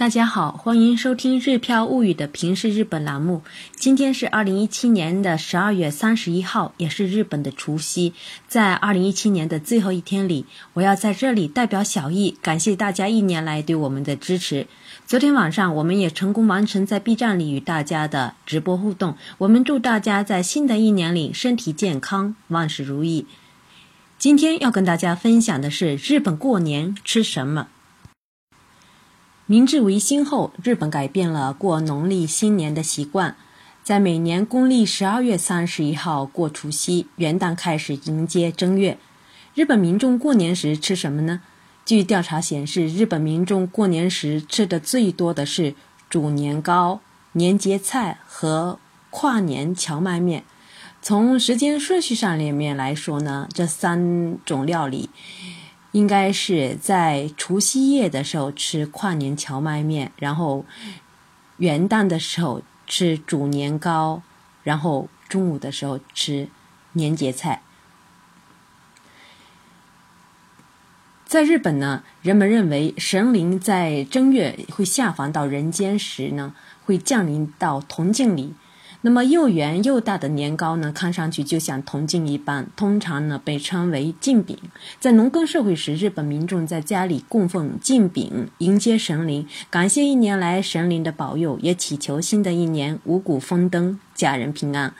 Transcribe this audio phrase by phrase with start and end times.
[0.00, 3.42] 大家好，欢迎收听《日飘物语》的平视日本栏目。
[3.76, 8.14] 今天是二零一七年的十二月三十一号，也是日本的除夕。
[8.48, 14.66] 在二零一七年的最后一天里，我要在这里代表小易，感谢大家一年来对我们的支持。
[15.06, 19.18] 昨天晚上，我们也成功完成在 B 站里与大家的直播互动。
[19.36, 23.26] 我们祝大家在新的一年里身体健康，万事如意。
[24.18, 27.68] 今天要跟大家分享的是日本过年吃什么。
[29.50, 33.34] 明治维新后，日本改变了过农历新年的习惯，
[33.82, 38.96] 在每年公历十二月三十一号过除夕，元旦开始迎接正月。
[39.56, 41.40] 日本民众过年时吃什么呢？
[41.84, 45.74] 据调查显示，日本民众过年时吃的最多的是
[46.08, 47.00] 煮年糕、
[47.32, 48.78] 年节菜和
[49.10, 50.44] 跨年荞麦面。
[51.02, 55.10] 从时间顺序上里面来说呢，这三种料理。
[55.92, 60.64] 应该是在除夕夜的时候吃跨年荞麦面，然后
[61.56, 64.22] 元旦的时候吃煮年糕，
[64.62, 66.48] 然后中午的时候吃
[66.92, 67.62] 年节菜。
[71.26, 78.54] 在日本呢，人们认为神灵在正月会下凡到人间时呢，会降临到铜镜里。
[79.02, 84.58] 那么又圆又大的年糕呢，看上去就像铜镜一般，通常呢被称为镜饼。
[84.98, 94.94] 在农耕社会时，日本民众在家里供奉镜饼，迎接神灵，感谢一年来神灵的保佑，也祈求新的一年五谷丰登，家人平安。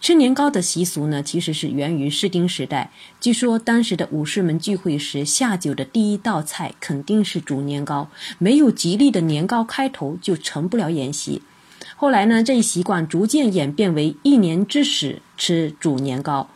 [0.00, 2.90] 吃年糕的习俗呢，其实是源于室町时代。
[3.20, 11.42] 据说当时的武士们聚会时下酒的第一道菜肯定是煮年糕，没有吉利的年糕开头就成不了宴席。
[12.00, 16.48] 后来呢，这一习惯逐渐演变为一年之始吃煮年糕。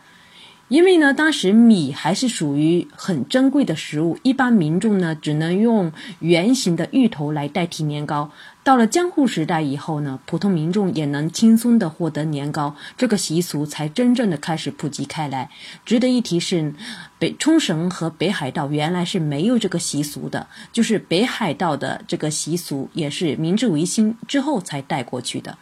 [0.73, 8.31] 因为呢，当时米还是属于很珍贵的食物，一般民众呢只能用圆形的芋头来代替年糕。
[8.63, 15.51] 到了江户时代以后呢，普通民众也能轻松的获得年糕，这个习俗才真正的开始普及开来。
[15.85, 16.73] 值得一提是，
[17.19, 25.55] 北冲绳和北海道原来是没有这个习俗的，就是北海道的这个习俗也是明治维新之后才带过去的。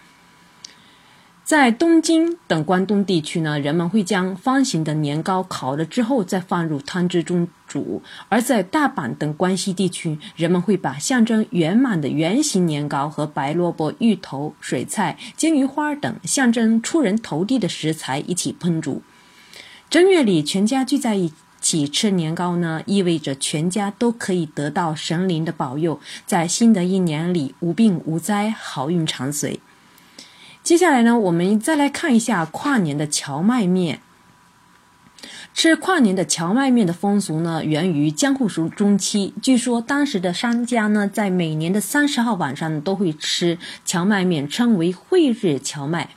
[1.51, 19.01] 在东京等关东地区呢，人们会将方形的年糕烤了之后再放入汤汁中煮；而在大阪等关西地区，人们会把象征圆满的圆形年糕和白萝卜、芋头、水菜、金鱼花等象征出人头地的食材一起烹煮。
[19.89, 29.59] 正月里全家聚在一起吃年糕呢，意味着全家都可以得到神灵的保佑，在新的一年里无病无灾，好运长随。
[30.63, 33.99] 接下来呢，我们再来看一下跨年的荞麦面。
[35.53, 39.33] 吃跨年的荞麦面的风俗呢，源于江户时中期。
[39.41, 46.11] 据说当时的商家呢，在每年的三十号晚上都会吃荞麦面，称为会日荞麦。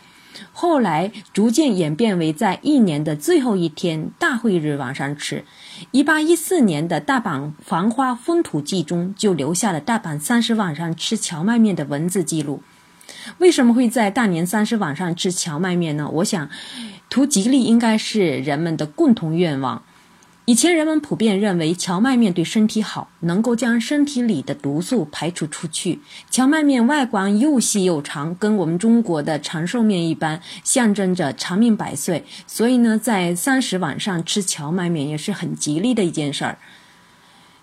[0.52, 5.44] 后来逐渐演变为在一年的最后一天大会日晚上吃。
[5.90, 12.62] 一八一四年的大阪繁花风土记中就留下了大阪三十晚上吃荞麦面的文字记录。
[13.38, 16.08] 为什么会在大年三十晚上吃荞麦面呢？
[16.12, 16.48] 我想，
[17.08, 19.82] 图吉利应该是人们的共同愿望。
[20.46, 26.00] 以前人们普遍认为荞麦面对身体好，能够将身体里的毒素排除出去。
[26.28, 32.26] 荞麦面外观又细又长，跟我们中国的长寿面一般，象征着长命百岁。
[32.46, 36.58] 所以呢，在三十晚上吃荞麦面也是很吉利的一件事儿。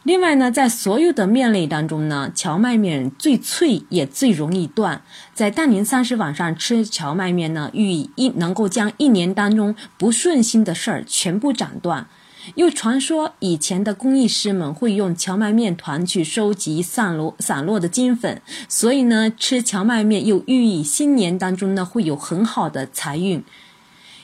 [0.03, 5.03] 另外呢，在所有的面类当中呢，荞麦面最脆也最容易断。
[5.35, 12.07] 在大年三十晚上吃荞麦面呢，寓意一能够将一年当中不顺心的事儿全部斩断。
[12.55, 23.43] 又传说以前的工艺师们会用荞麦面团去收集散落散落的金粉，所以呢，吃荞麦面又寓意新年当中呢会有很好的财运。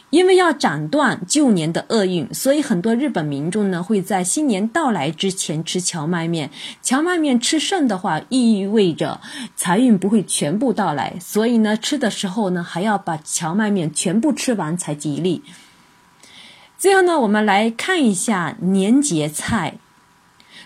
[0.10, 6.50] 因为要斩断旧年的厄运，所以很多日本民众呢会在新年到来之前吃荞麦面。
[6.82, 9.20] 荞麦面吃剩的话，意味着
[9.56, 15.44] 财运不会全部到来，所以呢吃的时候呢还要把荞麦面全部吃完才吉利。
[16.78, 19.80] 最后呢，我们来看一下年节菜。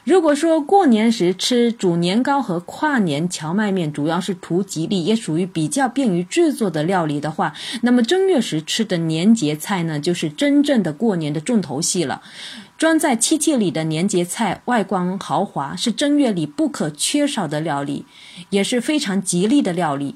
[0.03, 7.53] 如果说过年时吃煮年糕和跨年荞麦面主要是图吉利，也属于比较便于制作的料理的话，
[7.83, 12.24] 那么正月时吃的年节菜呢，就是真正的过年的重头戏了。
[12.80, 18.06] 装在漆器里的年节菜外观豪华，是正月里不可缺少的料理，
[18.50, 20.15] 也是非常吉利的料理。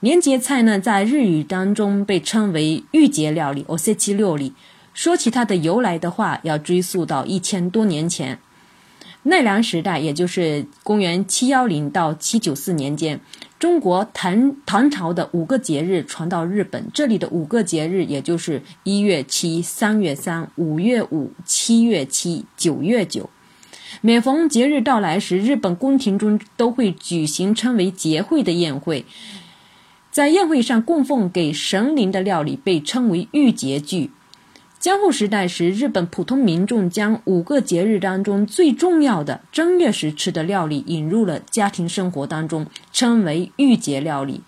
[0.00, 4.52] 年节菜呢，在日语当中被称为御节料理 （osechi 料理）。
[4.92, 8.40] 说起它的由来的话，要追溯到一千多年前。
[9.26, 13.20] 奈良时代，也就是公元七幺零到七九四年间，
[13.58, 16.86] 中国唐唐朝的五个节日传到日本。
[16.94, 23.28] 这里的五个节日，也就是一月七、三月三、五月五、七月七、九月九。
[24.00, 29.04] 每逢节日到来时，日本宫廷中都会举行称为节会的宴会。
[30.12, 34.12] 在宴会上供奉给神灵的料理被称为御节具。
[34.86, 44.42] 江户时代时，日本普通民众将五个节日当中最重要的正月时吃的料理引入了家庭生活当中，称为御节料理。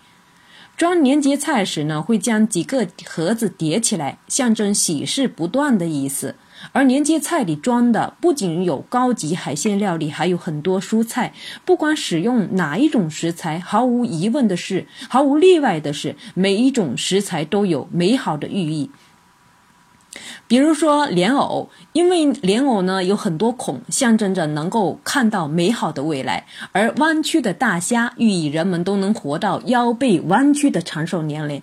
[0.77, 6.35] 装年节菜时呢，会将几个盒子叠起来，象征喜事不断的意思。
[6.71, 11.33] 而年节菜里装的不仅有高级海鲜料理，还有很多蔬菜。
[11.65, 18.89] 不管使用哪一种食材，毫无疑问的是，毫无例外的是，每一种食材都有美好的寓意。
[20.47, 31.61] 比如说莲藕，因为莲藕呢有很多孔，象征着能够看到美好的未来；而弯曲的大虾，寓意人们都能活到腰背弯曲的长寿年龄。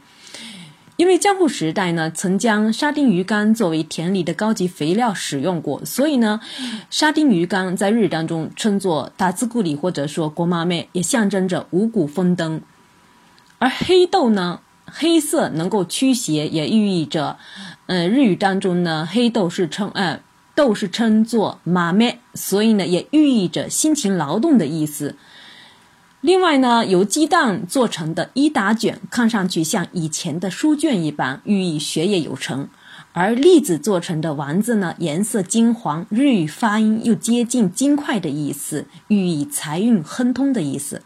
[0.96, 6.40] 因为江户时代呢，曾将沙丁鱼干作为田里的高级肥料使用过，所以呢，
[6.88, 12.62] 沙丁鱼干在日语当中称作“大兹古里”或者说“国妈妹”，也象征着五谷丰登。
[13.58, 17.38] 而黑豆呢，黑色能够驱邪，也寓意着。
[17.86, 20.20] 嗯，日语当中呢，黑豆是称，呃，
[20.54, 25.16] 豆是称作马面，所以呢，也寓意着辛勤劳动的意思。
[26.22, 32.68] 另外呢，由鸡蛋做成的伊达卷，看上去像以前的书卷一般，寓意学业有成；
[33.12, 41.02] 而栗子做成的丸子呢，颜色金黄，日语发音又接近金块的意思，寓意财运亨通的意思。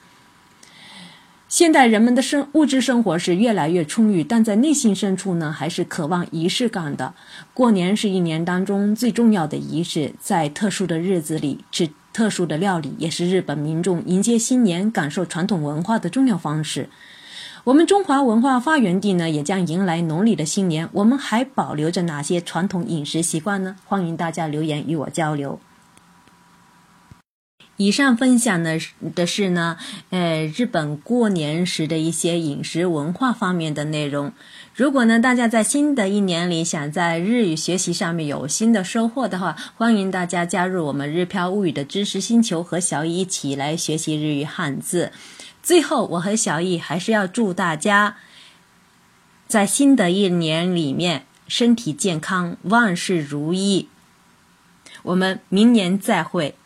[1.51, 7.13] 现代人们的生物质生活是越来越充裕，但在内心深处呢，还是渴望仪式感的。
[7.53, 16.89] 过年是一年当中最重要的仪式，在特殊的日子里吃特殊的料理，也是日本民众迎接新年、感受传统文化的重要方式。
[17.65, 20.89] 我们中华文化发源地呢，也将迎来农历的新年。
[20.93, 23.75] 我们还保留着哪些传统饮食习惯呢？
[23.85, 25.59] 欢迎大家留言与我交流。
[27.81, 28.79] 以上分享的
[29.15, 29.79] 的是呢，
[30.11, 34.35] 呃，日本过年时的一些饮食文化方面的内容。
[34.75, 45.11] 如果呢，大家在新的一年里想在日语学习上面有新的收获的话，欢迎大家加入我们日漂物语的知识星球，和小易一起来学习日语汉字。
[45.63, 48.17] 最后，我和小易还是要祝大家
[49.49, 53.89] 在新的一年里面身体健康，万事如意。
[55.05, 56.57] 我们明年再会。